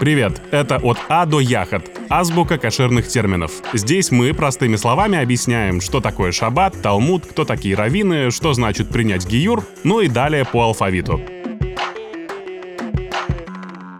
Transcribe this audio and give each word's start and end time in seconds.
Привет, 0.00 0.40
это 0.50 0.78
от 0.78 0.96
А 1.10 1.26
до 1.26 1.40
Яхот, 1.40 1.90
азбука 2.08 2.56
кошерных 2.56 3.06
терминов. 3.06 3.52
Здесь 3.74 4.10
мы 4.10 4.32
простыми 4.32 4.76
словами 4.76 5.18
объясняем, 5.18 5.82
что 5.82 6.00
такое 6.00 6.32
шаббат, 6.32 6.80
талмуд, 6.80 7.26
кто 7.26 7.44
такие 7.44 7.74
раввины, 7.74 8.30
что 8.30 8.54
значит 8.54 8.88
принять 8.88 9.26
гиюр, 9.26 9.62
ну 9.84 10.00
и 10.00 10.08
далее 10.08 10.46
по 10.46 10.62
алфавиту. 10.62 11.20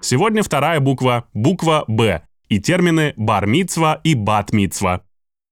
Сегодня 0.01 0.43
вторая 0.43 0.81
буква, 0.81 1.27
буква 1.35 1.85
«Б», 1.87 2.23
и 2.49 2.59
термины 2.59 3.13
бар-мицва 3.19 4.01
и 4.03 4.15
бат-мицва. 4.15 5.03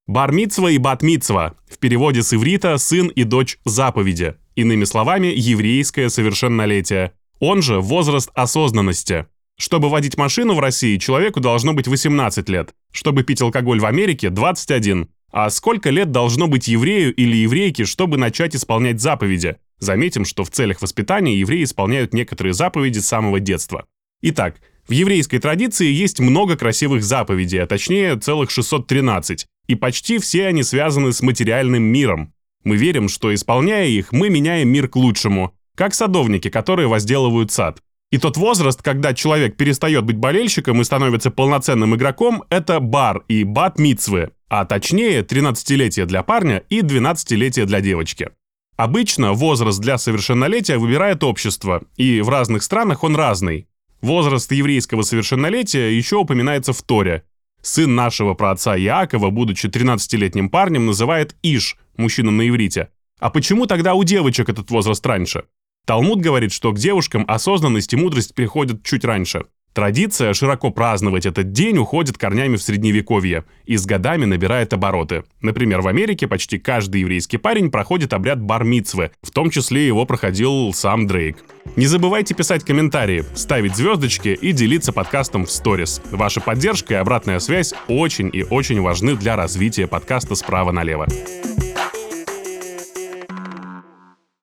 Бар-мицва 0.07 0.71
и 0.71 0.79
бат-мицва 0.79 1.57
в 1.71 1.77
переводе 1.77 2.23
с 2.23 2.33
иврита 2.33 2.79
«сын 2.79 3.09
и 3.09 3.25
дочь 3.25 3.59
заповеди», 3.67 4.37
иными 4.55 4.85
словами, 4.85 5.27
еврейское 5.27 6.09
совершеннолетие, 6.09 7.13
он 7.39 7.61
же 7.61 7.81
возраст 7.81 8.31
осознанности. 8.33 9.27
Чтобы 9.61 9.89
водить 9.91 10.17
машину 10.17 10.55
в 10.55 10.61
России, 10.61 10.99
человеку 10.99 11.41
должно 11.41 11.73
быть 11.73 11.89
18 11.89 12.49
лет. 12.49 12.75
Чтобы 12.93 13.25
пить 13.25 13.43
алкоголь 13.43 13.81
в 13.81 13.87
Америке– 13.87 14.31
21. 14.31 15.09
А 15.31 15.51
сколько 15.51 15.91
лет 15.91 16.13
должно 16.13 16.47
быть 16.47 16.69
еврею 16.69 17.13
или 17.15 17.37
еврейке, 17.37 17.85
чтобы 17.85 18.17
начать 18.17 18.55
исполнять 18.55 19.01
заповеди? 19.01 19.57
Заметим, 19.81 20.25
что 20.25 20.45
в 20.45 20.51
целях 20.51 20.81
воспитания 20.81 21.37
евреи 21.37 21.65
исполняют 21.65 22.15
некоторые 22.15 22.55
заповеди 22.55 23.01
с 23.01 23.09
самого 23.09 23.41
детства. 23.41 23.85
Итак, 24.23 24.61
в 24.87 24.93
еврейской 24.93 25.39
традиции 25.39 25.91
есть 25.91 26.21
много 26.21 26.57
красивых 26.57 27.03
заповедей, 27.03 27.63
а 27.63 27.67
точнее 27.67 28.17
целых 28.17 28.51
613, 28.51 29.47
и 29.67 29.75
почти 29.75 30.19
все 30.19 30.47
они 30.47 30.63
связаны 30.63 31.13
с 31.13 31.21
материальным 31.21 31.83
миром. 31.83 32.33
Мы 32.65 32.77
верим, 32.77 33.09
что 33.09 33.35
исполняя 33.35 33.87
их, 33.87 34.13
мы 34.13 34.31
меняем 34.31 34.69
мир 34.69 34.89
к 34.89 34.97
лучшему, 34.97 35.53
как 35.75 35.95
садовники, 35.95 36.49
которые 36.49 36.89
возделывают 36.89 37.53
сад. 37.53 37.83
И 38.11 38.17
тот 38.17 38.39
возраст, 38.39 38.83
когда 38.83 39.13
человек 39.13 39.57
перестает 39.57 40.05
быть 40.05 40.17
болельщиком 40.17 40.81
и 40.81 40.85
становится 40.85 41.31
полноценным 41.31 41.95
игроком, 41.95 42.45
это 42.49 42.81
бар 42.81 43.23
и 43.29 43.45
бат-мицвы, 43.45 44.31
а 44.49 44.65
точнее 44.65 45.21
13-летие 45.23 46.07
для 46.07 46.23
парня 46.23 46.63
и 46.71 46.81
12-летие 46.81 47.67
для 47.67 47.83
девочки. 47.83 48.31
Обычно 48.77 49.35
возраст 49.35 49.79
для 49.81 49.99
совершеннолетия 49.99 50.79
выбирает 50.79 51.23
общество, 51.23 51.83
и 51.97 52.23
в 52.23 52.31
разных 52.31 52.63
странах 52.63 53.05
он 53.05 53.15
разный. 53.15 53.67
Возраст 54.01 54.51
еврейского 54.53 55.03
совершеннолетия 55.03 55.91
еще 55.91 56.17
упоминается 56.17 56.73
в 56.73 56.81
Торе. 56.83 57.25
Сын 57.61 57.95
нашего 57.95 58.35
праотца 58.35 58.79
Иакова, 58.79 59.31
будучи 59.31 59.67
13-летним 59.67 60.49
парнем, 60.49 60.87
называет 60.87 61.35
Иш, 61.43 61.77
мужчину 61.97 62.31
на 62.31 62.49
иврите. 62.49 62.89
А 63.19 63.31
почему 63.31 63.67
тогда 63.67 63.95
у 63.95 64.05
девочек 64.05 64.49
этот 64.49 64.71
возраст 64.71 65.05
раньше? 65.05 65.45
Талмуд 65.89 66.21
говорит, 66.21 66.53
что 66.53 66.73
к 66.73 66.79
девушкам 66.79 67.25
осознанность 67.27 67.95
и 67.95 67.97
мудрость 67.97 68.35
приходят 68.35 68.83
чуть 68.85 69.07
раньше. 69.07 69.47
Традиция 69.73 70.35
широко 70.35 70.71
праздновать 70.71 71.25
этот 71.25 71.53
день 71.53 71.79
уходит 71.79 72.19
корнями 72.19 72.57
в 72.57 72.63
Средневековье 72.63 73.45
и 73.65 73.79
с 73.79 73.87
годами 73.87 74.27
набирает 74.27 74.75
обороты. 74.75 75.25
Например, 75.41 75.81
в 75.81 75.89
Америке 75.89 76.29
почти 76.29 76.59
каждый 76.59 77.01
еврейский 77.01 77.39
парень 77.39 77.71
проходит 77.71 78.13
обряд 78.13 78.39
бар-мицвы, 78.39 79.13
в 79.23 79.31
том 79.31 79.49
числе 79.49 79.87
его 79.87 80.05
проходил 80.05 80.75
сам 80.75 81.07
Дрейк. 81.07 81.39
Не 81.77 81.87
забывайте 81.87 82.35
писать 82.35 82.65
комментарии, 82.65 83.25
ставить 83.35 83.75
звездочки 83.75 84.29
и 84.29 84.53
делиться 84.53 84.93
подкастом 84.93 85.47
в 85.47 85.51
сторис. 85.51 86.03
Ваша 86.11 86.43
поддержка 86.43 86.95
и 86.95 86.97
обратная 86.99 87.39
связь 87.39 87.73
очень 87.89 88.29
и 88.31 88.43
очень 88.43 88.83
важны 88.83 89.17
для 89.17 89.37
развития 89.37 89.87
подкаста 89.87 90.35
справа 90.35 90.71
налево. 90.71 91.07